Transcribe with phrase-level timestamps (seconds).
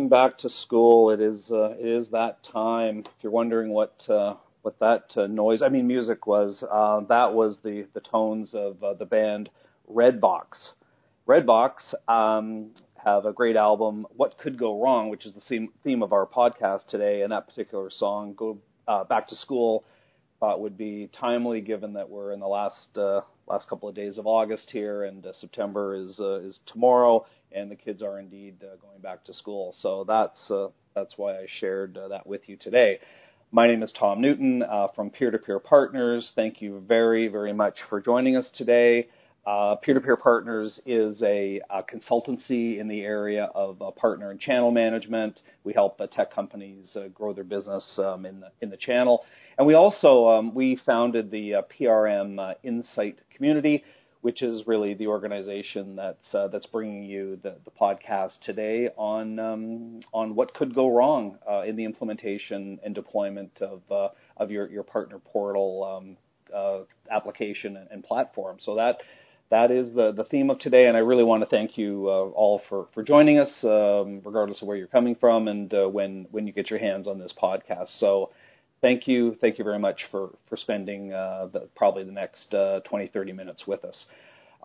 [0.00, 1.10] Going back to school.
[1.10, 1.50] It is.
[1.50, 3.00] Uh, it is that time.
[3.00, 6.64] If you're wondering what uh, what that uh, noise, I mean, music was.
[6.64, 9.50] Uh, that was the the tones of uh, the band
[9.92, 10.70] Redbox.
[11.28, 12.70] Redbox um,
[13.04, 16.24] have a great album, What Could Go Wrong, which is the theme, theme of our
[16.24, 17.20] podcast today.
[17.20, 18.56] And that particular song, Go
[18.88, 19.84] uh, Back to School,
[20.38, 24.16] thought would be timely given that we're in the last uh, last couple of days
[24.16, 28.56] of August here, and uh, September is uh, is tomorrow, and the kids are indeed
[28.62, 29.74] uh, going back to school.
[29.80, 32.98] So that's uh, that's why I shared uh, that with you today.
[33.52, 36.30] My name is Tom Newton uh, from Peer to Peer Partners.
[36.34, 39.08] Thank you very very much for joining us today.
[39.46, 44.70] Uh, Peer-to-Peer Partners is a, a, consultancy in the area of uh, partner and channel
[44.70, 45.40] management.
[45.64, 49.24] We help uh, tech companies grow their business um, in the in the channel,
[49.56, 53.82] and we also um, we founded the PRM Insight community,
[54.22, 60.00] which is really the organization that's that's bringing you the, the podcast today on um,
[60.12, 63.82] on what could go wrong in the implementation and deployment of
[64.36, 66.16] of your your partner portal um,
[67.10, 68.58] application and, and platform.
[68.60, 68.98] So that
[69.50, 72.30] that is the, the theme of today, and I really want to thank you uh,
[72.30, 76.28] all for, for joining us, um, regardless of where you're coming from and uh, when
[76.30, 77.98] when you get your hands on this podcast.
[77.98, 78.30] So,
[78.82, 82.80] thank you, thank you very much for for spending uh, the, probably the next uh,
[82.80, 84.04] 20, 30 minutes with us.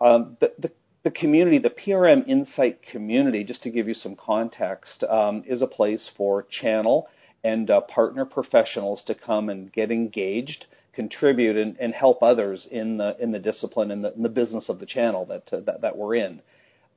[0.00, 0.70] Um, the, the,
[1.04, 5.66] the community, the PRM Insight community, just to give you some context, um, is a
[5.66, 7.08] place for channel
[7.44, 12.96] and uh, partner professionals to come and get engaged contribute and, and help others in
[12.96, 15.82] the in the discipline and the, in the business of the channel that uh, that,
[15.82, 16.40] that, we're in.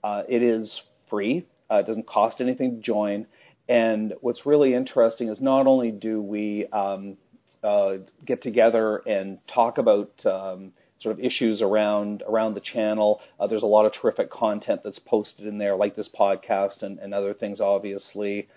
[0.03, 1.45] Uh, it is free.
[1.69, 3.27] Uh, it doesn't cost anything to join.
[3.69, 7.17] And what's really interesting is not only do we um,
[7.63, 13.21] uh, get together and talk about um, sort of issues around around the channel.
[13.39, 16.97] Uh, there's a lot of terrific content that's posted in there, like this podcast and,
[16.99, 18.47] and other things, obviously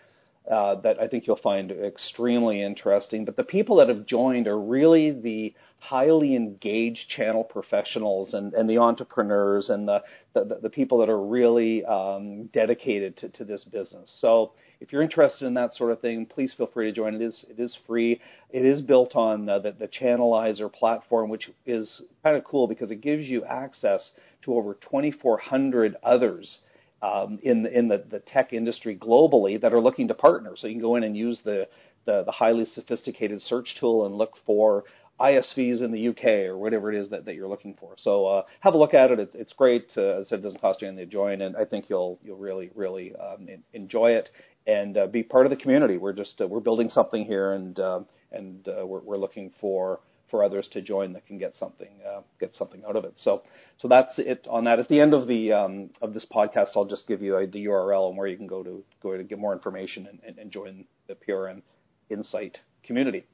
[0.50, 3.24] uh, that I think you'll find extremely interesting.
[3.24, 8.68] But the people that have joined are really the highly engaged channel professionals and, and
[8.68, 10.02] the entrepreneurs and the,
[10.34, 14.12] the, the people that are really um, dedicated to, to this business.
[14.20, 17.14] So if you're interested in that sort of thing, please feel free to join.
[17.14, 18.20] It is it is free.
[18.50, 22.90] It is built on the, the, the Channelizer platform, which is kind of cool because
[22.90, 24.10] it gives you access
[24.44, 26.58] to over 2,400 others
[27.02, 30.54] um, in in the, the tech industry globally that are looking to partner.
[30.56, 31.68] So you can go in and use the,
[32.06, 34.84] the, the highly sophisticated search tool and look for
[35.20, 37.94] ISVs in the UK or whatever it is that, that you're looking for.
[37.98, 39.20] So uh, have a look at it.
[39.20, 39.86] it it's great.
[39.96, 42.18] Uh, as I said, it doesn't cost you anything to join, and I think you'll
[42.24, 44.30] you'll really really um, enjoy it
[44.66, 45.96] and uh, be part of the community.
[45.96, 50.00] We're just uh, we're building something here, and um, and uh, we're, we're looking for
[50.32, 53.12] for others to join that can get something uh, get something out of it.
[53.22, 53.42] So
[53.78, 54.80] so that's it on that.
[54.80, 57.66] At the end of the um, of this podcast, I'll just give you a, the
[57.66, 60.50] URL and where you can go to go to get more information and, and, and
[60.50, 61.62] join the PRM
[62.10, 63.26] Insight community.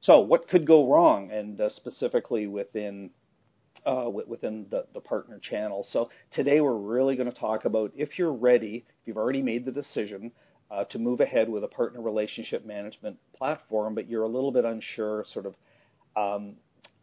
[0.00, 3.10] So what could go wrong, and uh, specifically within
[3.84, 5.86] uh, within the, the partner channel.
[5.92, 9.66] So today we're really going to talk about if you're ready, if you've already made
[9.66, 10.32] the decision
[10.70, 14.64] uh, to move ahead with a partner relationship management platform, but you're a little bit
[14.64, 15.54] unsure, sort of
[16.16, 16.54] um,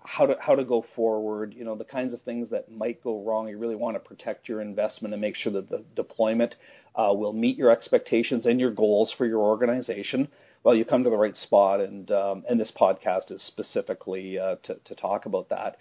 [0.05, 3.23] how to how to go forward, you know, the kinds of things that might go
[3.23, 3.47] wrong.
[3.47, 6.55] You really want to protect your investment and make sure that the deployment
[6.95, 10.27] uh, will meet your expectations and your goals for your organization.
[10.63, 14.55] Well, you come to the right spot, and um, and this podcast is specifically uh,
[14.63, 15.77] to to talk about that.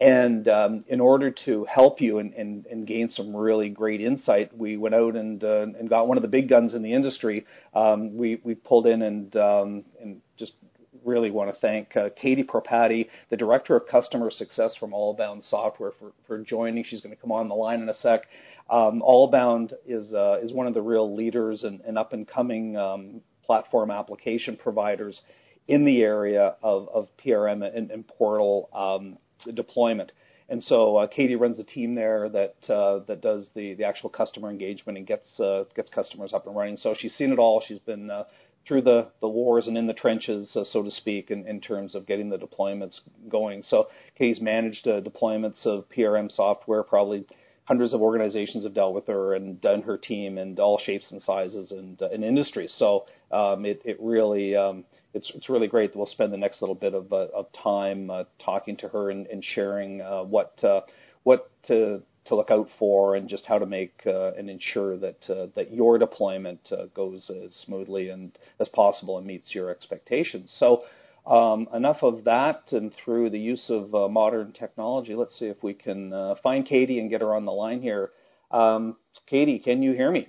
[0.00, 4.56] And um, in order to help you and, and, and gain some really great insight,
[4.56, 7.46] we went out and uh, and got one of the big guns in the industry.
[7.74, 10.54] Um, we we pulled in and um, and just
[11.04, 15.92] really want to thank uh, Katie Propati, the Director of Customer Success from Allbound Software,
[15.98, 16.84] for, for joining.
[16.84, 18.22] She's going to come on the line in a sec.
[18.70, 22.76] Um, Allbound is uh, is one of the real leaders and, and up and coming
[22.76, 25.20] um, platform application providers
[25.68, 29.18] in the area of, of PRM and, and portal um,
[29.54, 30.12] deployment.
[30.48, 34.10] And so uh, Katie runs a team there that uh, that does the, the actual
[34.10, 36.76] customer engagement and gets uh, gets customers up and running.
[36.76, 37.62] So she's seen it all.
[37.66, 38.24] She's been uh,
[38.66, 41.94] through the, the wars and in the trenches, uh, so to speak, in, in terms
[41.94, 43.62] of getting the deployments going.
[43.62, 43.88] So
[44.18, 46.82] Katie's managed uh, deployments of PRM software.
[46.82, 47.26] Probably
[47.64, 51.20] hundreds of organizations have dealt with her and done her team in all shapes and
[51.22, 52.74] sizes and, uh, and industries.
[52.78, 54.84] So um, it, it really um,
[55.14, 58.10] it's, it's really great that we'll spend the next little bit of, uh, of time
[58.10, 60.80] uh, talking to her and, and sharing uh, what uh,
[61.22, 65.30] what to to look out for and just how to make uh, and ensure that
[65.30, 70.54] uh, that your deployment uh, goes as smoothly and as possible and meets your expectations.
[70.58, 70.84] So
[71.26, 75.62] um, enough of that, and through the use of uh, modern technology, let's see if
[75.62, 78.10] we can uh, find Katie and get her on the line here.
[78.50, 78.96] Um,
[79.26, 80.28] Katie, can you hear me?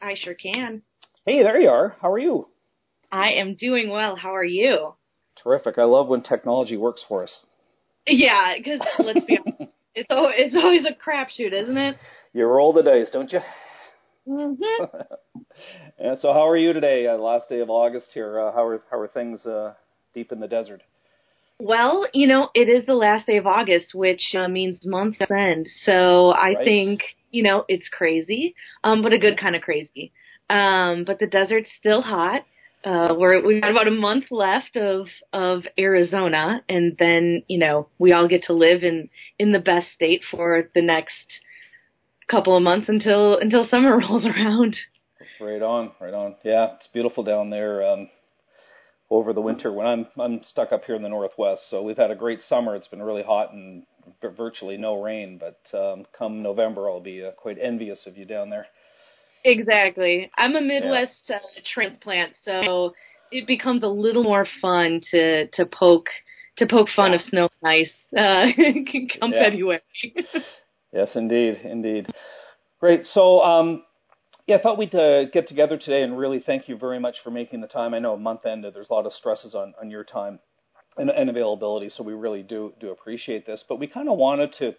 [0.00, 0.82] I sure can.
[1.24, 1.96] Hey, there you are.
[2.00, 2.48] How are you?
[3.10, 4.16] I am doing well.
[4.16, 4.94] How are you?
[5.42, 5.78] Terrific.
[5.78, 7.32] I love when technology works for us.
[8.06, 11.96] Yeah, because let's be honest, it's always, it's always a crapshoot, isn't it?
[12.32, 13.40] You roll the dice, don't you?
[14.28, 14.84] Mm-hmm.
[15.98, 17.06] and so, how are you today?
[17.06, 18.40] Uh, last day of August here.
[18.40, 19.74] Uh, how are how are things uh,
[20.14, 20.82] deep in the desert?
[21.58, 25.68] Well, you know, it is the last day of August, which uh, means month end.
[25.84, 26.64] So I Right.
[26.64, 27.00] think
[27.30, 28.54] you know it's crazy,
[28.84, 30.12] um, but a good kind of crazy.
[30.50, 32.42] Um, but the desert's still hot.
[32.84, 37.88] Uh, we're we've got about a month left of of Arizona, and then you know
[37.98, 39.08] we all get to live in
[39.38, 41.26] in the best state for the next
[42.28, 44.76] couple of months until until summer rolls around.
[45.40, 46.36] Right on, right on.
[46.44, 47.86] Yeah, it's beautiful down there.
[47.86, 48.08] Um,
[49.10, 52.10] over the winter when I'm I'm stuck up here in the northwest, so we've had
[52.10, 52.74] a great summer.
[52.74, 53.84] It's been really hot and
[54.36, 58.48] virtually no rain, but um, come November I'll be uh, quite envious of you down
[58.48, 58.66] there.
[59.44, 60.30] Exactly.
[60.38, 61.38] I'm a Midwest uh,
[61.74, 62.92] transplant, so
[63.30, 66.08] it becomes a little more fun to to poke
[66.58, 67.16] to poke fun Yeah.
[67.18, 68.46] of snow and ice uh,
[69.20, 69.44] come Yeah.
[69.44, 69.80] February.
[70.94, 72.06] Yes, indeed, indeed.
[72.78, 73.06] Great.
[73.14, 73.82] So, um,
[74.46, 77.30] yeah, I thought we'd uh, get together today and really thank you very much for
[77.30, 77.94] making the time.
[77.94, 80.38] I know month end there's a lot of stresses on, on your time
[80.98, 83.64] and, and availability, so we really do do appreciate this.
[83.66, 84.74] But we kind of wanted to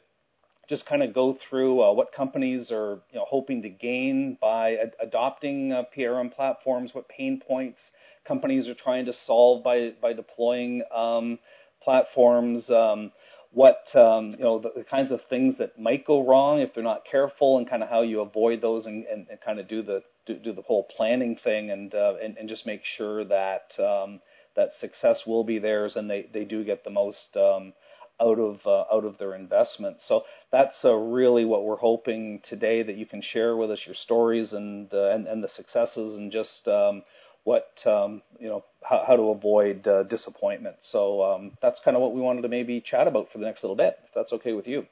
[0.70, 4.76] just kind of go through uh, what companies are you know hoping to gain by
[4.76, 7.80] ad- adopting uh, PRM platforms, what pain points
[8.28, 11.40] companies are trying to solve by by deploying um,
[11.84, 12.70] platforms.
[12.70, 13.12] Um,
[13.52, 16.84] what um, you know the, the kinds of things that might go wrong if they're
[16.84, 19.84] not careful, and kind of how you avoid those, and, and, and kind of do
[19.84, 23.72] the do, do the whole planning thing, and, uh, and and just make sure that
[23.80, 24.20] um,
[24.56, 27.74] that success will be theirs, and they, they do get the most um,
[28.22, 29.98] out of uh, out of their investment.
[30.08, 33.96] So that's uh, really what we're hoping today that you can share with us your
[33.96, 37.04] stories and uh, and, and the successes, and just um,
[37.44, 40.78] what um, you know how, how to avoid uh, disappointment.
[40.92, 43.64] So um, that's kind of what we wanted to maybe chat about for the next
[43.64, 44.86] little bit, if that's okay with you.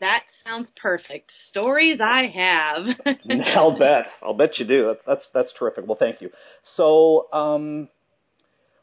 [0.00, 1.30] That sounds perfect.
[1.48, 3.16] Stories I have.
[3.56, 4.06] I'll bet.
[4.22, 4.86] I'll bet you do.
[4.88, 5.86] That's that's, that's terrific.
[5.86, 6.30] Well, thank you.
[6.76, 7.88] So um,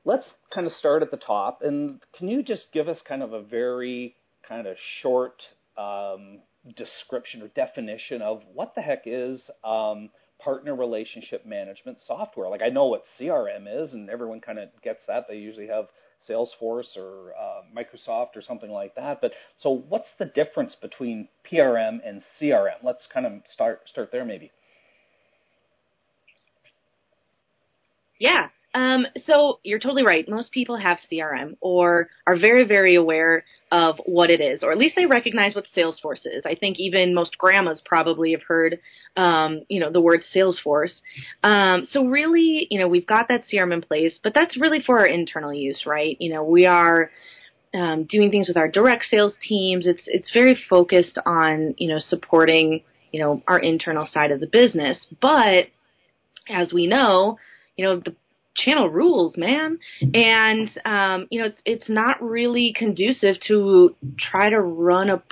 [0.05, 3.33] let's kind of start at the top, and can you just give us kind of
[3.33, 4.15] a very
[4.47, 5.41] kind of short
[5.77, 6.39] um,
[6.75, 10.09] description or definition of what the heck is um,
[10.43, 12.49] partner relationship management software?
[12.49, 15.25] Like I know what CRM is, and everyone kind of gets that.
[15.29, 15.85] They usually have
[16.29, 19.21] Salesforce or uh, Microsoft or something like that.
[19.21, 22.83] But so, what's the difference between PRM and CRM?
[22.83, 24.51] Let's kind of start start there, maybe.
[28.19, 28.49] Yeah.
[28.73, 30.27] Um, so you're totally right.
[30.29, 34.77] Most people have CRM or are very, very aware of what it is, or at
[34.77, 36.43] least they recognize what Salesforce is.
[36.45, 38.79] I think even most grandmas probably have heard,
[39.17, 40.93] um, you know, the word Salesforce.
[41.43, 44.99] Um, so really, you know, we've got that CRM in place, but that's really for
[44.99, 46.15] our internal use, right?
[46.19, 47.11] You know, we are
[47.73, 49.87] um, doing things with our direct sales teams.
[49.87, 54.47] It's it's very focused on you know supporting you know our internal side of the
[54.47, 55.67] business, but
[56.49, 57.37] as we know,
[57.77, 58.15] you know the
[58.55, 59.79] channel rules, man,
[60.13, 65.25] and um, you know it's it's not really conducive to try to run a par-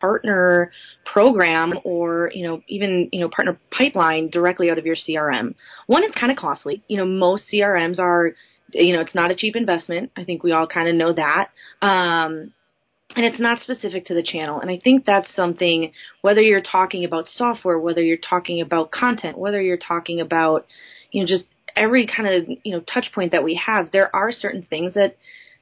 [0.00, 0.70] partner
[1.04, 5.54] program or you know even you know partner pipeline directly out of your CRM.
[5.86, 6.82] One, it's kind of costly.
[6.88, 8.32] You know most CRMs are
[8.72, 10.10] you know it's not a cheap investment.
[10.16, 11.50] I think we all kind of know that.
[11.82, 12.52] Um,
[13.16, 14.60] and it's not specific to the channel.
[14.60, 19.38] And I think that's something, whether you're talking about software, whether you're talking about content,
[19.38, 20.66] whether you're talking about,
[21.10, 21.44] you know, just
[21.78, 25.16] every kind of, you know, touch point that we have, there are certain things that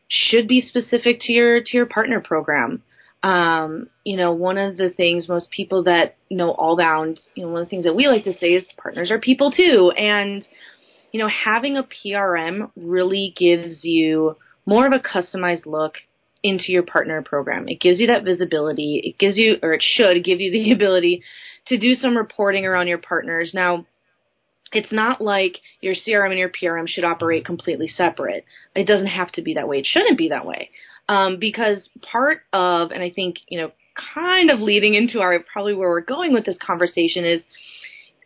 [0.09, 2.83] should be specific to your, to your partner program.
[3.23, 7.63] Um, you know, one of the things most people that know Allbound, you know, one
[7.63, 9.93] of the things that we like to say is partners are people too.
[9.97, 10.47] And,
[11.13, 15.95] you know, having a PRM really gives you more of a customized look
[16.43, 17.69] into your partner program.
[17.69, 19.01] It gives you that visibility.
[19.03, 21.23] It gives you, or it should give you the ability
[21.67, 23.53] to do some reporting around your partners.
[23.55, 23.87] Now,
[24.73, 28.45] it's not like your CRM and your PRM should operate completely separate.
[28.75, 29.79] It doesn't have to be that way.
[29.79, 30.71] It shouldn't be that way.
[31.09, 33.73] Um, because part of, and I think, you know,
[34.15, 37.43] kind of leading into our, probably where we're going with this conversation is,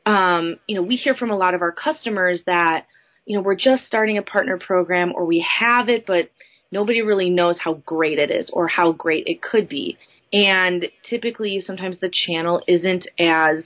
[0.07, 2.87] um, you know, we hear from a lot of our customers that,
[3.27, 6.31] you know, we're just starting a partner program or we have it, but
[6.73, 9.99] nobody really knows how great it is or how great it could be.
[10.33, 13.65] And typically, sometimes the channel isn't as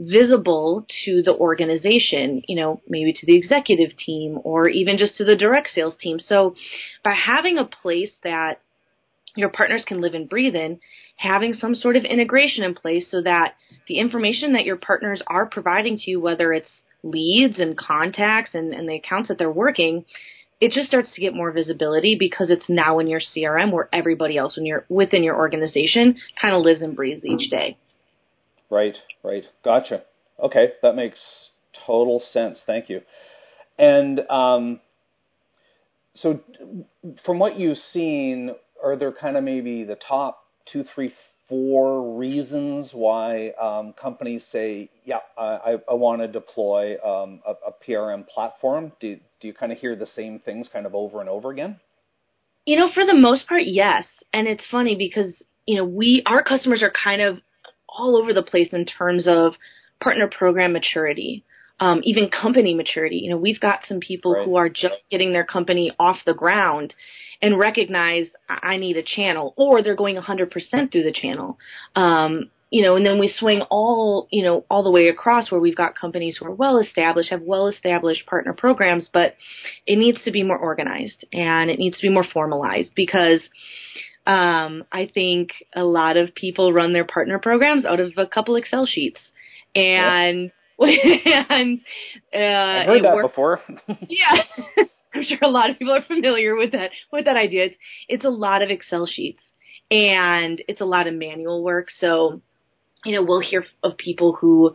[0.00, 5.24] visible to the organization, you know, maybe to the executive team or even just to
[5.24, 6.18] the direct sales team.
[6.18, 6.54] So
[7.04, 8.60] by having a place that
[9.36, 10.80] your partners can live and breathe in,
[11.16, 13.54] having some sort of integration in place so that
[13.86, 18.72] the information that your partners are providing to you, whether it's leads and contacts and,
[18.72, 20.04] and the accounts that they're working,
[20.60, 24.36] it just starts to get more visibility because it's now in your CRM where everybody
[24.36, 27.76] else in your within your organization kind of lives and breathes each day.
[28.70, 29.44] Right, right.
[29.64, 30.02] Gotcha.
[30.42, 31.18] Okay, that makes
[31.86, 32.60] total sense.
[32.66, 33.02] Thank you.
[33.78, 34.80] And um,
[36.14, 36.40] so,
[37.24, 38.50] from what you've seen,
[38.82, 41.12] are there kind of maybe the top two, three,
[41.48, 47.72] four reasons why um, companies say, "Yeah, I, I want to deploy um, a, a,
[47.86, 48.92] PRM platform"?
[49.00, 51.80] Do do you kind of hear the same things kind of over and over again?
[52.66, 54.04] You know, for the most part, yes.
[54.32, 57.38] And it's funny because you know we our customers are kind of
[57.96, 59.54] all over the place in terms of
[60.00, 61.44] partner program maturity.
[61.78, 63.16] Um, even company maturity.
[63.16, 64.44] You know, we've got some people right.
[64.44, 66.92] who are just getting their company off the ground
[67.40, 70.52] and recognize I need a channel, or they're going 100%
[70.92, 71.58] through the channel.
[71.96, 75.60] Um, you know, and then we swing all, you know, all the way across where
[75.60, 79.34] we've got companies who are well established, have well established partner programs, but
[79.86, 83.40] it needs to be more organized and it needs to be more formalized because
[84.30, 88.54] um, I think a lot of people run their partner programs out of a couple
[88.54, 89.18] Excel sheets.
[89.74, 91.80] And and
[92.32, 93.28] uh, I've heard that works.
[93.28, 93.60] before.
[94.08, 94.42] yeah,
[95.14, 97.66] I'm sure a lot of people are familiar with that with that idea.
[97.66, 97.76] It's
[98.08, 99.42] it's a lot of Excel sheets
[99.90, 101.88] and it's a lot of manual work.
[101.98, 102.40] So,
[103.04, 104.72] you know, we'll hear of people who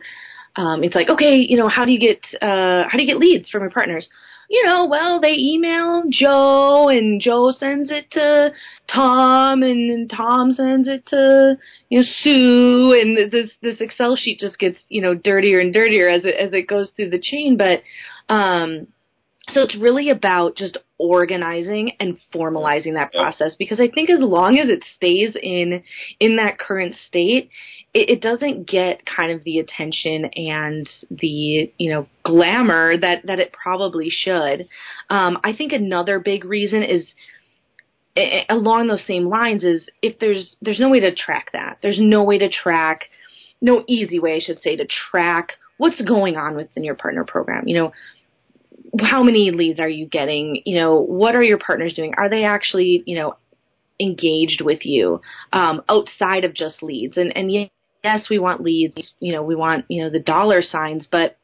[0.54, 3.18] um, it's like, okay, you know, how do you get uh, how do you get
[3.18, 4.06] leads from your partners?
[4.48, 8.52] You know, well, they email Joe, and Joe sends it to
[8.92, 11.56] Tom, and Tom sends it to
[11.88, 16.08] you know Sue, and this this Excel sheet just gets you know dirtier and dirtier
[16.08, 17.56] as it as it goes through the chain.
[17.56, 17.82] But
[18.32, 18.86] um,
[19.52, 24.58] so it's really about just organizing and formalizing that process because I think as long
[24.58, 25.82] as it stays in
[26.20, 27.50] in that current state,
[27.92, 33.38] it, it doesn't get kind of the attention and the you know glamour that that
[33.38, 34.68] it probably should.
[35.10, 37.06] Um, I think another big reason is
[38.48, 41.78] along those same lines is if there's there's no way to track that.
[41.82, 43.04] There's no way to track,
[43.60, 47.68] no easy way I should say to track what's going on within your partner program.
[47.68, 47.92] You know,
[49.00, 50.62] how many leads are you getting?
[50.64, 52.14] You know, what are your partners doing?
[52.16, 53.36] Are they actually, you know,
[54.00, 55.20] engaged with you
[55.52, 57.16] um, outside of just leads?
[57.16, 59.12] And and yes, we want leads.
[59.20, 61.36] You know, we want you know the dollar signs, but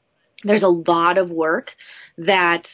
[0.44, 1.70] there's a lot of work
[2.18, 2.66] that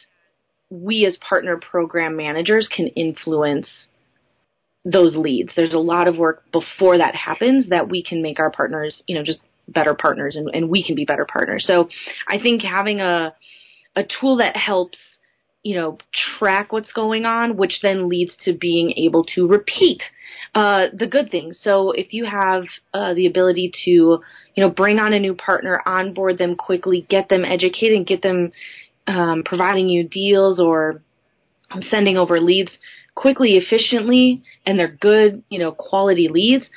[0.69, 3.67] we as partner program managers can influence
[4.85, 5.51] those leads.
[5.55, 9.15] There's a lot of work before that happens that we can make our partners, you
[9.15, 11.65] know, just better partners and, and we can be better partners.
[11.67, 11.89] So
[12.27, 13.33] I think having a
[13.99, 14.97] a tool that helps
[15.61, 15.97] you know
[16.37, 20.01] track what's going on which then leads to being able to repeat
[20.55, 22.63] uh, the good things so if you have
[22.93, 23.91] uh, the ability to
[24.55, 28.51] you know bring on a new partner onboard them quickly get them educated get them
[29.07, 31.01] um, providing you deals or
[31.91, 32.71] sending over leads
[33.15, 36.69] quickly efficiently and they're good you know quality leads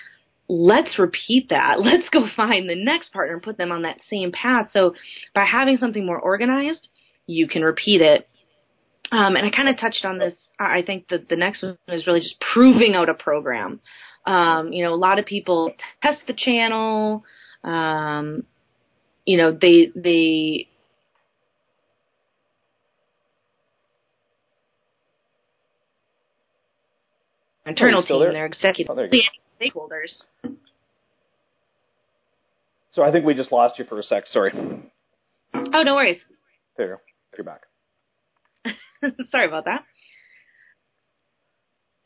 [0.49, 1.81] let's repeat that.
[1.81, 4.69] Let's go find the next partner and put them on that same path.
[4.73, 4.95] So
[5.35, 6.89] by having something more organized,
[7.27, 8.29] you can repeat it.
[9.11, 10.35] Um, and I kind of touched on this.
[10.59, 13.81] I think that the next one is really just proving out a program.
[14.27, 17.25] Um, you know, a lot of people test the channel.
[17.65, 18.45] Um,
[19.27, 20.69] you know, they they
[27.67, 29.09] internal team, their executive oh,
[29.61, 30.23] stakeholders.
[32.93, 34.27] So I think we just lost you for a sec.
[34.27, 34.53] Sorry.
[35.55, 36.19] Oh, no worries.
[36.77, 37.01] There you go.
[37.37, 37.63] You're back.
[39.31, 39.85] Sorry about that.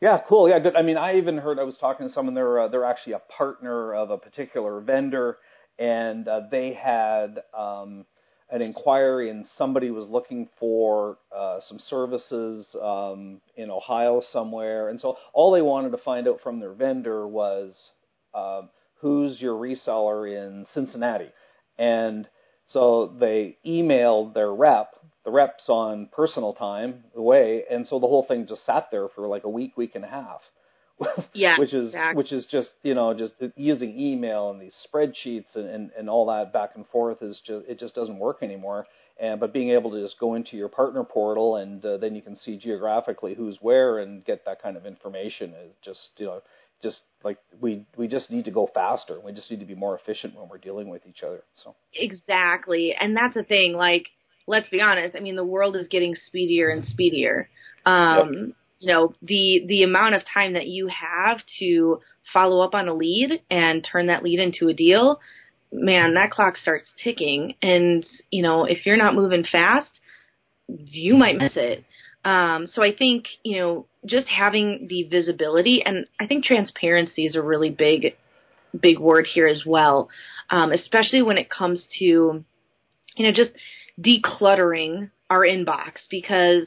[0.00, 0.48] Yeah, cool.
[0.48, 0.76] Yeah, good.
[0.76, 2.34] I mean, I even heard I was talking to someone.
[2.34, 5.38] They're uh, they're actually a partner of a particular vendor,
[5.78, 8.04] and uh, they had um,
[8.50, 15.00] an inquiry, and somebody was looking for uh, some services um, in Ohio somewhere, and
[15.00, 17.74] so all they wanted to find out from their vendor was
[18.34, 18.68] um,
[19.00, 21.30] who's your reseller in Cincinnati,
[21.78, 22.28] and
[22.66, 24.88] so they emailed their rep
[25.26, 29.26] the reps on personal time away, and so the whole thing just sat there for
[29.26, 30.40] like a week, week and a half.
[31.34, 32.16] yeah, which is exactly.
[32.16, 36.26] which is just you know just using email and these spreadsheets and, and and all
[36.26, 38.86] that back and forth is just it just doesn't work anymore.
[39.18, 42.22] And but being able to just go into your partner portal and uh, then you
[42.22, 46.40] can see geographically who's where and get that kind of information is just you know
[46.84, 49.18] just like we we just need to go faster.
[49.18, 51.42] We just need to be more efficient when we're dealing with each other.
[51.64, 53.72] So exactly, and that's the thing.
[53.72, 54.06] Like
[54.46, 55.16] let's be honest.
[55.16, 57.48] I mean, the world is getting speedier and speedier.
[57.84, 58.56] Um, yep.
[58.78, 62.00] you know the the amount of time that you have to
[62.32, 65.20] follow up on a lead and turn that lead into a deal
[65.72, 70.00] man that clock starts ticking and you know if you're not moving fast
[70.68, 71.84] you might miss it
[72.24, 77.36] um, so i think you know just having the visibility and i think transparency is
[77.36, 78.16] a really big
[78.80, 80.08] big word here as well
[80.50, 82.44] um, especially when it comes to you
[83.18, 83.50] know just
[84.00, 86.66] decluttering our inbox because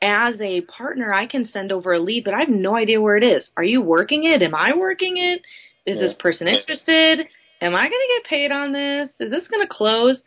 [0.00, 3.16] as a partner, I can send over a lead, but I have no idea where
[3.16, 3.48] it is.
[3.56, 4.42] Are you working it?
[4.42, 5.42] Am I working it?
[5.90, 6.02] Is yeah.
[6.02, 7.26] this person interested?
[7.60, 9.10] Am I going to get paid on this?
[9.18, 10.20] Is this going to close?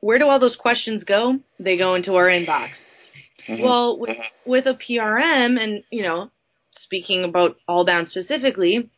[0.00, 1.38] Where do all those questions go?
[1.60, 2.70] They go into our inbox.
[3.48, 3.62] Mm-hmm.
[3.62, 6.30] Well, with, with a PRM, and you know,
[6.82, 8.90] speaking about all Allbound specifically,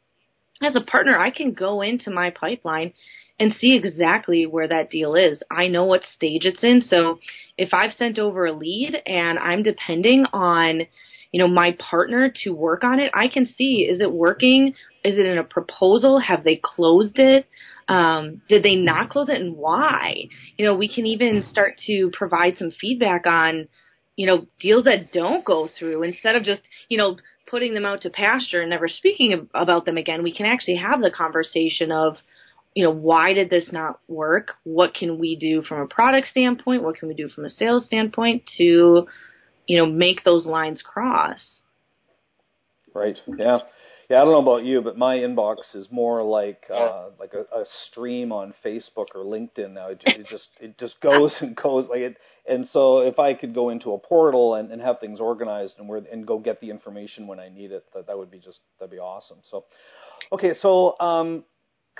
[0.63, 2.93] as a partner, I can go into my pipeline
[3.39, 5.43] and see exactly where that deal is.
[5.51, 6.83] I know what stage it's in.
[6.83, 7.19] So
[7.59, 10.83] if I've sent over a lead and I'm depending on,
[11.33, 14.75] you know, my partner to work on it, I can see is it working?
[15.05, 16.19] Is it in a proposal?
[16.19, 17.47] Have they closed it?
[17.89, 20.29] Um, did they not close it and why?
[20.57, 23.69] You know, we can even start to provide some feedback on,
[24.17, 28.01] you know, deals that don't go through instead of just, you know, putting them out
[28.01, 30.23] to pasture and never speaking about them again.
[30.23, 32.17] We can actually have the conversation of,
[32.77, 34.53] you know, why did this not work?
[34.65, 36.83] What can we do from a product standpoint?
[36.83, 39.07] What can we do from a sales standpoint to,
[39.67, 41.61] you know, make those lines cross?
[42.95, 43.17] Right.
[43.27, 43.61] Yeah.
[44.11, 47.41] Yeah, I don't know about you, but my inbox is more like uh, like a,
[47.41, 49.89] a stream on Facebook or LinkedIn now.
[49.89, 52.17] It, it just it just goes and goes like it.
[52.49, 55.89] And so if I could go into a portal and, and have things organized and
[55.89, 58.61] where and go get the information when I need it, that that would be just
[58.79, 59.39] that'd be awesome.
[59.51, 59.65] So,
[60.31, 61.43] okay, so um,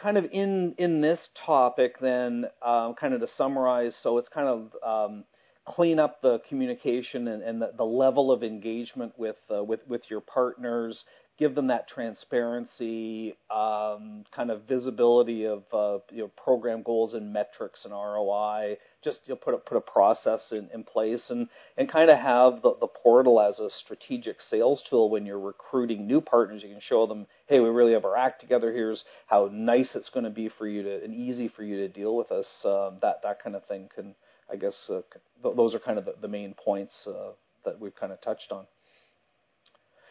[0.01, 4.49] kind of in in this topic, then, um, kind of to summarize, so it's kind
[4.49, 5.25] of um,
[5.67, 10.03] clean up the communication and, and the, the, level of engagement with uh, with with
[10.09, 11.05] your partners,
[11.39, 17.33] give them that transparency, um, kind of visibility of uh, you know, program goals and
[17.33, 18.77] metrics and ROI.
[19.05, 22.19] Just you know, put a, put a process in, in place and and kind of
[22.19, 26.63] have the, the portal as a strategic sales tool when you're recruiting new partners.
[26.63, 28.73] You can show them, hey, we really have our act together.
[28.73, 31.89] Here's how nice it's going to be for you to and easy for you to
[31.89, 32.47] deal with us.
[32.65, 34.15] Um, that that kind of thing can,
[34.51, 35.03] I guess, uh,
[35.43, 37.33] those are kind of the, the main points uh,
[37.65, 38.67] that we've kind of touched on.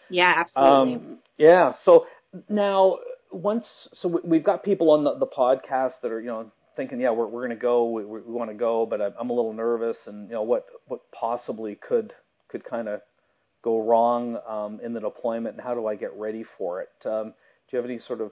[0.10, 0.96] Yeah, absolutely.
[0.96, 1.74] Um, yeah.
[1.84, 2.06] So
[2.50, 2.98] now,
[3.32, 7.12] once so we've got people on the, the podcast that are you know thinking, yeah,
[7.12, 9.98] we're we're going to go, we, we want to go, but I'm a little nervous,
[10.06, 12.14] and you know what what possibly could
[12.50, 13.02] could kind of
[13.64, 16.90] go wrong um, in the deployment, and how do I get ready for it?
[17.06, 17.34] Um,
[17.70, 18.32] do you have any sort of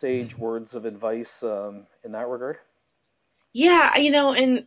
[0.00, 2.58] sage words of advice um, in that regard?
[3.52, 4.66] Yeah, you know, and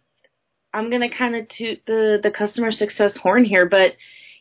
[0.73, 3.93] I'm going to kind of toot the the customer success horn here, but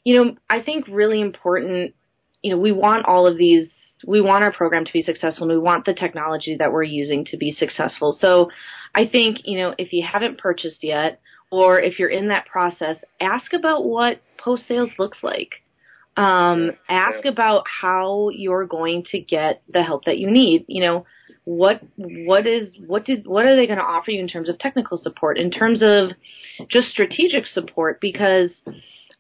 [0.04, 1.94] you know, I think really important,
[2.42, 3.68] you know, we want all of these
[4.06, 7.24] we want our program to be successful and we want the technology that we're using
[7.26, 8.16] to be successful.
[8.18, 8.50] So
[8.94, 12.96] I think, you know, if you haven't purchased yet or if you're in that process,
[13.20, 15.56] ask about what post sales looks like.
[16.16, 20.64] Um, ask about how you're going to get the help that you need.
[20.66, 21.06] You know,
[21.44, 24.58] what what is what did what are they going to offer you in terms of
[24.58, 26.10] technical support, in terms of
[26.68, 28.00] just strategic support?
[28.00, 28.50] Because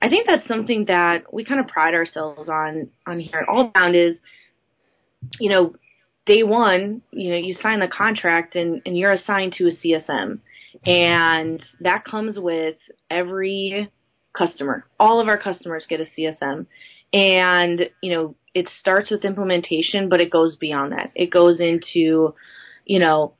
[0.02, 3.94] I think that's something that we kind of pride ourselves on on here at Allbound
[3.94, 4.16] is,
[5.38, 5.74] you know,
[6.26, 10.40] day one, you know, you sign the contract and, and you're assigned to a CSM.
[10.86, 12.76] And that comes with
[13.10, 13.90] every
[14.32, 14.86] customer.
[14.98, 16.66] All of our customers get a CSM.
[17.12, 21.10] And, you know, it starts with implementation, but it goes beyond that.
[21.14, 22.34] It goes into,
[22.84, 23.34] you know,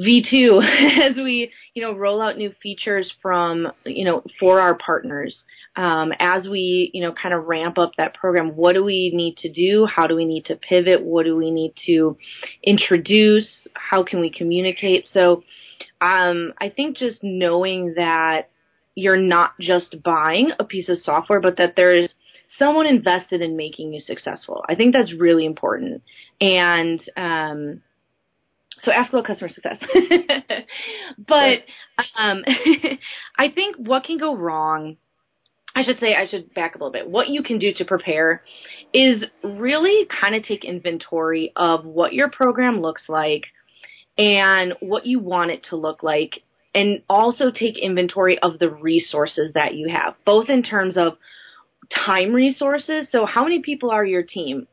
[0.00, 5.36] V2 as we, you know, roll out new features from, you know, for our partners.
[5.76, 9.36] Um, as we, you know, kind of ramp up that program, what do we need
[9.38, 9.86] to do?
[9.86, 11.02] How do we need to pivot?
[11.02, 12.16] What do we need to
[12.64, 13.68] introduce?
[13.74, 15.06] How can we communicate?
[15.12, 15.44] So,
[16.00, 18.50] um, I think just knowing that
[18.94, 22.12] you're not just buying a piece of software, but that there is
[22.58, 24.64] someone invested in making you successful.
[24.68, 26.02] I think that's really important.
[26.40, 27.82] And, um,
[28.84, 29.78] so ask about customer success.
[31.26, 31.58] but
[32.18, 32.44] um,
[33.38, 34.96] I think what can go wrong,
[35.74, 37.10] I should say, I should back up a little bit.
[37.10, 38.42] What you can do to prepare
[38.92, 43.44] is really kind of take inventory of what your program looks like
[44.18, 46.42] and what you want it to look like,
[46.74, 51.16] and also take inventory of the resources that you have, both in terms of
[51.94, 53.08] time resources.
[53.10, 54.66] So, how many people are your team?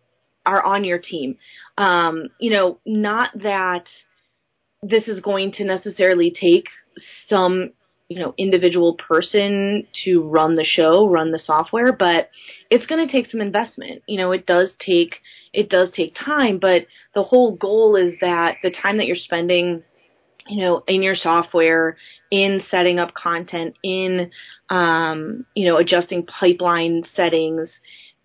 [0.48, 1.38] Are on your team.
[1.78, 3.84] Um, you know, not that
[4.82, 6.66] this is going to necessarily take
[7.30, 7.72] some
[8.10, 12.30] you know individual person to run the show, run the software, but
[12.72, 14.02] it's going to take some investment.
[14.08, 15.16] You know, it does take
[15.54, 16.84] it does take time, but
[17.14, 19.84] the whole goal is that the time that you're spending
[20.50, 21.98] you know, in your software,
[22.32, 24.32] in setting up content, in,
[24.70, 27.70] um, you know, adjusting pipeline settings,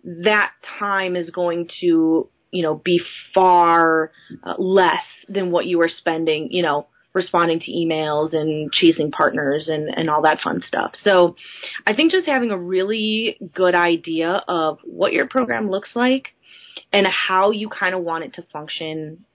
[0.03, 3.01] that time is going to, you know, be
[3.33, 4.11] far
[4.43, 9.67] uh, less than what you were spending, you know, responding to emails and chasing partners
[9.67, 10.93] and, and all that fun stuff.
[11.03, 11.35] So
[11.85, 16.29] I think just having a really good idea of what your program looks like
[16.91, 19.25] and how you kind of want it to function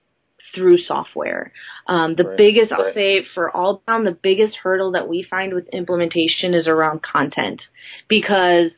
[0.53, 1.53] through software.
[1.87, 2.37] Um, the right.
[2.37, 7.01] biggest, I'll say for Allbound, the biggest hurdle that we find with implementation is around
[7.01, 7.61] content
[8.07, 8.71] because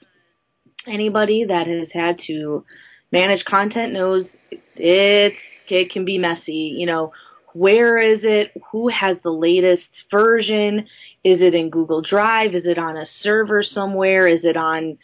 [0.88, 2.66] anybody that has had to
[3.12, 4.26] manage content knows
[4.76, 5.36] it's,
[5.68, 6.76] it can be messy.
[6.78, 7.14] You know,
[7.54, 8.52] where is it?
[8.72, 10.88] Who has the latest version?
[11.24, 12.56] Is it in Google Drive?
[12.56, 14.28] Is it on a server somewhere?
[14.28, 14.98] Is it on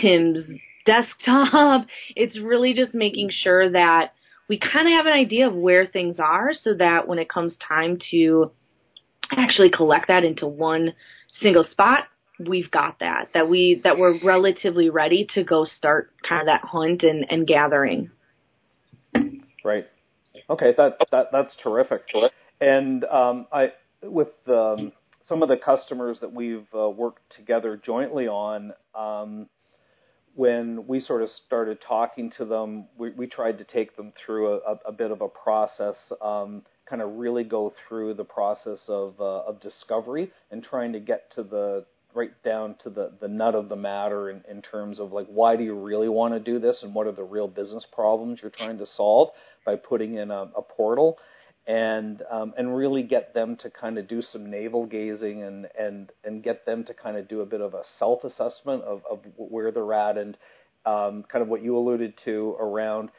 [0.00, 0.40] Tim's
[0.84, 1.86] desktop?
[2.16, 4.12] It's really just making sure that
[4.48, 7.54] we kind of have an idea of where things are so that when it comes
[7.56, 8.52] time to
[9.32, 10.94] actually collect that into one
[11.40, 12.04] single spot,
[12.38, 16.62] we've got that, that we, that we're relatively ready to go start kind of that
[16.64, 18.10] hunt and, and gathering.
[19.64, 19.86] Right.
[20.48, 22.02] Okay, that that that's terrific.
[22.60, 23.72] And um, I
[24.02, 24.92] with um,
[25.28, 28.72] some of the customers that we've uh, worked together jointly on.
[28.94, 29.48] Um,
[30.34, 34.52] when we sort of started talking to them, we, we tried to take them through
[34.52, 39.14] a, a bit of a process, um, kind of really go through the process of,
[39.18, 43.54] uh, of discovery and trying to get to the right down to the, the nut
[43.54, 46.58] of the matter in, in terms of like why do you really want to do
[46.58, 49.28] this and what are the real business problems you're trying to solve
[49.64, 51.18] by putting in a, a portal
[51.66, 56.10] and um, and really get them to kind of do some navel gazing and and
[56.24, 59.20] and get them to kind of do a bit of a self assessment of, of
[59.36, 60.36] where they're at and
[60.86, 63.10] um, kind of what you alluded to around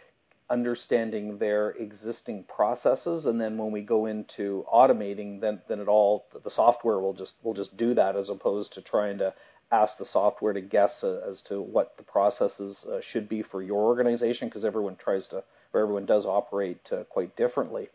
[0.49, 6.25] understanding their existing processes and then when we go into automating then then it all
[6.43, 9.33] the software will just will just do that as opposed to trying to
[9.71, 13.61] ask the software to guess uh, as to what the processes uh, should be for
[13.61, 17.89] your organization because everyone tries to or everyone does operate uh, quite differently.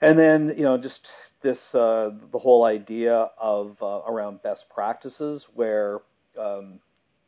[0.00, 1.08] And then you know just
[1.42, 6.00] this uh, the whole idea of uh, around best practices where
[6.38, 6.80] um,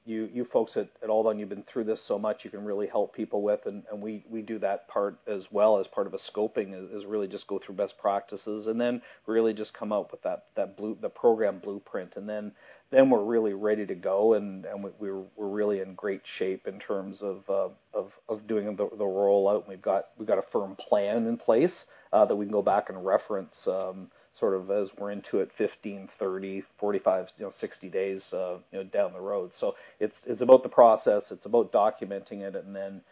[0.07, 2.87] you you folks at, at Allbound you've been through this so much you can really
[2.87, 6.15] help people with and, and we we do that part as well as part of
[6.15, 9.93] a scoping is, is really just go through best practices and then really just come
[9.93, 12.13] up with that that blue the program blueprint.
[12.17, 12.53] And then
[12.91, 16.67] then we're really ready to go and and we, we're we're really in great shape
[16.67, 19.69] in terms of uh, of of doing the, the rollout.
[19.69, 21.75] We've got we've got a firm plan in place
[22.13, 25.51] uh, that we can go back and reference um, sort of as we're into it
[25.57, 29.51] 15, 30, 45, you know, 60 days uh, you know, down the road.
[29.61, 33.03] So it's it's about the process, it's about documenting it, and then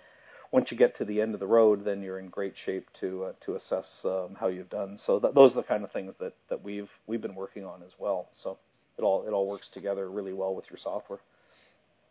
[0.52, 3.24] once you get to the end of the road, then you're in great shape to
[3.24, 4.98] uh, to assess um, how you've done.
[5.04, 7.82] So that, those are the kind of things that, that we've we've been working on
[7.82, 8.28] as well.
[8.42, 8.58] So
[8.98, 11.18] it all it all works together really well with your software.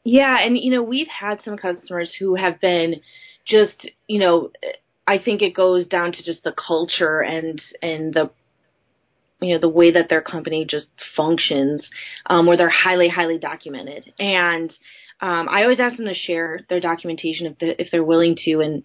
[0.04, 3.02] Yeah, and you know we've had some customers who have been
[3.46, 4.52] just you know
[5.08, 8.30] I think it goes down to just the culture and and the
[9.44, 11.88] you know the way that their company just functions,
[12.26, 14.14] um, where they're highly highly documented.
[14.20, 14.72] And
[15.22, 18.60] um, I always ask them to share their documentation if they, if they're willing to.
[18.62, 18.84] And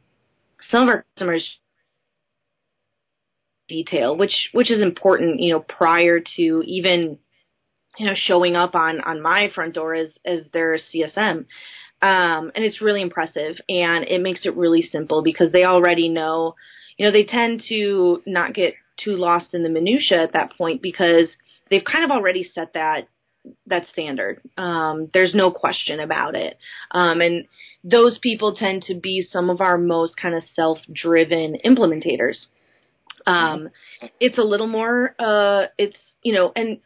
[0.70, 1.58] some of our customers
[3.68, 7.18] detail, which which is important, you know, prior to even
[7.98, 11.46] you know showing up on on my front door as as their CSM.
[12.00, 16.54] Um, and it's really impressive and it makes it really simple because they already know,
[16.96, 20.82] you know, they tend to not get too lost in the minutia at that point
[20.82, 21.28] because
[21.70, 23.08] they've kind of already set that
[23.66, 24.42] that standard.
[24.58, 26.58] Um, there's no question about it.
[26.90, 27.46] Um, and
[27.82, 32.46] those people tend to be some of our most kind of self-driven implementators.
[33.26, 33.68] Um,
[34.20, 36.78] it's a little more, uh, it's, you know, and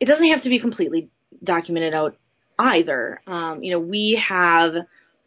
[0.00, 1.08] it doesn't have to be completely
[1.42, 2.16] documented out
[2.58, 3.20] either.
[3.26, 4.72] Um, you know, we have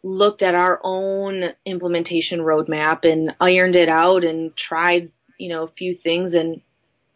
[0.02, 5.72] looked at our own implementation roadmap and ironed it out and tried, you know, a
[5.72, 6.34] few things.
[6.34, 6.60] And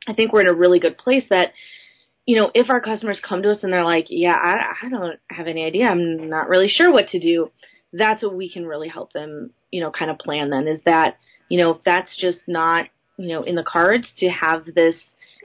[0.08, 1.52] I think we're in a really good place that,
[2.26, 5.18] you know, if our customers come to us and they're like, yeah, I, I don't
[5.30, 5.87] have any idea.
[5.87, 7.50] I'm not really sure what to do.
[7.92, 11.18] That's what we can really help them, you know, kind of plan then is that,
[11.48, 12.87] you know, if that's just not,
[13.18, 14.96] you know, in the cards to have this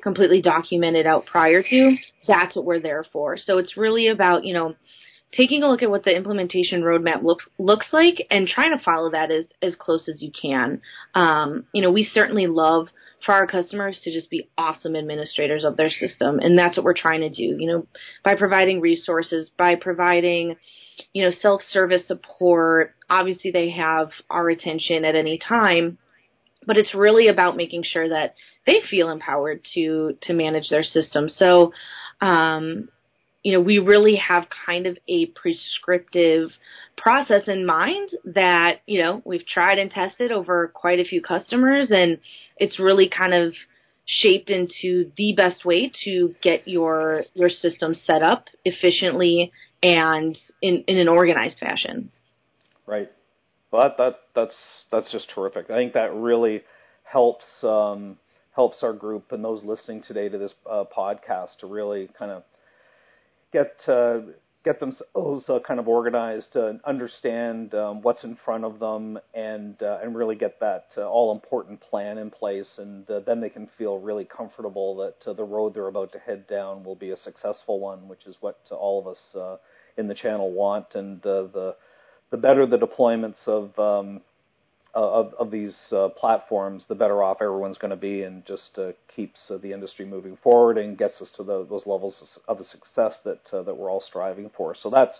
[0.01, 1.95] completely documented out prior to,
[2.27, 3.37] that's what we're there for.
[3.37, 4.75] So it's really about, you know,
[5.35, 9.11] taking a look at what the implementation roadmap looks looks like and trying to follow
[9.11, 10.81] that as as close as you can.
[11.13, 12.87] Um, you know, we certainly love
[13.25, 16.93] for our customers to just be awesome administrators of their system, and that's what we're
[16.93, 17.55] trying to do.
[17.59, 17.87] You know,
[18.23, 20.55] by providing resources, by providing
[21.13, 22.95] you know self service support.
[23.09, 25.97] Obviously, they have our attention at any time.
[26.67, 28.35] But it's really about making sure that
[28.67, 31.29] they feel empowered to to manage their system.
[31.29, 31.73] So,
[32.21, 32.89] um,
[33.43, 36.49] you know, we really have kind of a prescriptive
[36.97, 41.89] process in mind that, you know, we've tried and tested over quite a few customers
[41.91, 42.19] and
[42.57, 43.53] it's really kind of
[44.05, 49.51] shaped into the best way to get your your system set up efficiently
[49.83, 52.11] and in, in an organized fashion.
[52.87, 53.09] Right.
[53.71, 54.55] Well, that, that that's
[54.91, 55.69] that's just terrific.
[55.69, 56.63] I think that really
[57.03, 58.17] helps um,
[58.55, 62.43] helps our group and those listening today to this uh, podcast to really kind of
[63.51, 64.19] get uh,
[64.65, 69.81] get themselves uh, kind of organized to understand um, what's in front of them and
[69.81, 72.69] uh, and really get that uh, all important plan in place.
[72.77, 76.19] And uh, then they can feel really comfortable that uh, the road they're about to
[76.19, 79.57] head down will be a successful one which is what uh, all of us uh,
[79.97, 80.95] in the channel want.
[80.95, 81.75] And uh, the
[82.31, 84.21] the better the deployments of um,
[84.95, 88.77] uh, of, of these uh, platforms, the better off everyone's going to be, and just
[88.77, 92.57] uh, keeps uh, the industry moving forward and gets us to the, those levels of
[92.65, 94.73] success that uh, that we're all striving for.
[94.73, 95.19] So that's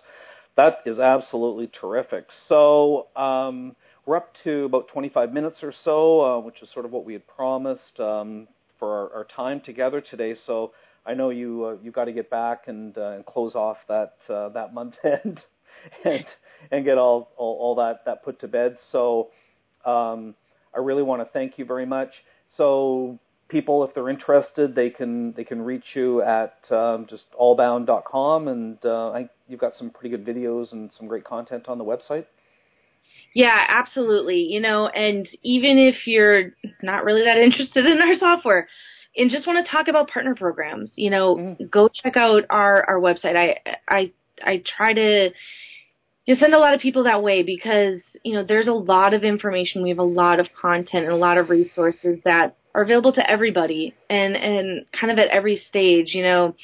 [0.58, 2.26] that is absolutely terrific.
[2.48, 3.76] So um,
[4.08, 7.28] we're up to about 25 minutes or so, which is sort of what we had
[7.28, 8.48] promised um,
[8.80, 10.36] for our, our, time together today.
[10.48, 10.72] So
[11.06, 14.96] I know you you got to get back and and close off that that month
[15.04, 15.42] end.
[16.04, 16.26] and
[16.72, 18.78] and get all, all all that that put to bed.
[18.92, 19.30] So
[19.86, 20.36] um,
[20.76, 22.10] I really want to thank you very much.
[22.58, 28.48] So people, if they're interested, they can they can reach you at um, just allbound.com,
[28.48, 31.86] and uh, I, you've got some pretty good videos and some great content on the
[31.86, 32.26] website.
[33.34, 34.42] Yeah, absolutely.
[34.42, 38.68] You know, and even if you're not really that interested in our software
[39.16, 41.66] and just want to talk about partner programs, you know, mm-hmm.
[41.66, 43.36] go check out our our website.
[43.36, 44.12] I I
[44.44, 45.30] I try to
[46.30, 49.24] you send a lot of people that way because you know there's a lot of
[49.24, 49.82] information.
[49.82, 53.28] We have a lot of content and a lot of resources that are available to
[53.28, 56.56] everybody and and kind of at every stage you know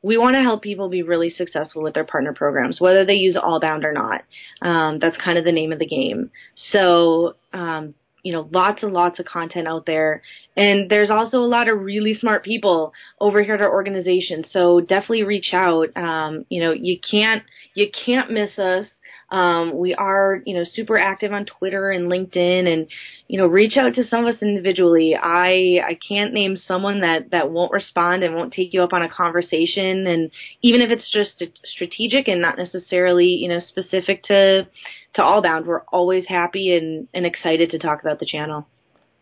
[0.00, 3.36] we want to help people be really successful with their partner programs whether they use
[3.36, 4.22] allbound or not.
[4.62, 6.30] Um, that's kind of the name of the game.
[6.70, 10.22] So um, you know lots and lots of content out there.
[10.56, 14.46] And there's also a lot of really smart people over here at our organization.
[14.50, 15.94] So definitely reach out.
[15.98, 17.42] Um, you know you can't
[17.74, 18.86] you can't miss us
[19.32, 22.86] um, we are, you know, super active on Twitter and LinkedIn, and
[23.28, 25.16] you know, reach out to some of us individually.
[25.16, 29.02] I I can't name someone that that won't respond and won't take you up on
[29.02, 34.66] a conversation, and even if it's just strategic and not necessarily, you know, specific to
[35.14, 38.66] to Allbound, we're always happy and and excited to talk about the channel.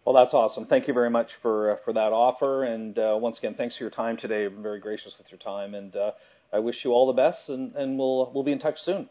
[0.05, 0.67] Well, that's awesome.
[0.67, 3.85] Thank you very much for uh, for that offer, and uh, once again, thanks for
[3.85, 4.47] your time today.
[4.47, 6.11] I'm very gracious with your time, and uh,
[6.53, 9.09] I wish you all the best, and, and we'll we'll be in touch soon.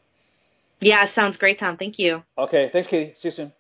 [0.82, 1.78] Yeah, sounds great, Tom.
[1.78, 2.24] Thank you.
[2.38, 2.70] Okay.
[2.72, 3.14] Thanks, Katie.
[3.22, 3.54] See you soon.